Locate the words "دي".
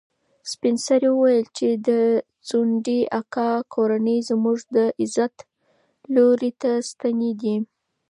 7.41-7.55